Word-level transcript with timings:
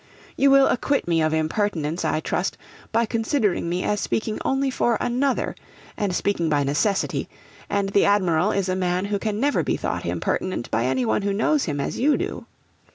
You 0.35 0.49
will 0.49 0.65
acquit 0.67 1.07
me 1.07 1.21
of 1.21 1.31
impertinence 1.31 2.03
I 2.03 2.21
trust, 2.21 2.57
by 2.91 3.05
considering 3.05 3.69
me 3.69 3.83
as 3.83 3.99
speaking 4.01 4.39
only 4.43 4.71
for 4.71 4.97
another, 4.99 5.53
and 5.95 6.15
speaking 6.15 6.49
by 6.49 6.63
necessity; 6.63 7.29
and 7.69 7.89
the 7.89 8.05
Admiral 8.05 8.51
is 8.51 8.67
a 8.67 8.75
man 8.75 9.05
who 9.05 9.19
can 9.19 9.39
never 9.39 9.61
be 9.61 9.77
thought 9.77 10.03
impertinent 10.03 10.71
by 10.71 10.91
one 11.05 11.21
who 11.21 11.33
knows 11.33 11.65
him 11.65 11.79
as 11.79 11.99
you 11.99 12.17
do. 12.17 12.47